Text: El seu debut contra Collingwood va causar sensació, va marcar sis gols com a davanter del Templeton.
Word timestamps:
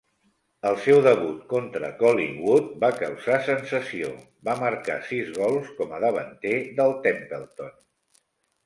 El 0.67 0.77
seu 0.85 1.01
debut 1.07 1.43
contra 1.51 1.91
Collingwood 1.99 2.71
va 2.85 2.91
causar 3.03 3.37
sensació, 3.51 4.11
va 4.49 4.57
marcar 4.65 4.97
sis 5.13 5.31
gols 5.39 5.71
com 5.83 5.95
a 5.99 6.03
davanter 6.09 6.57
del 6.83 7.01
Templeton. 7.09 7.75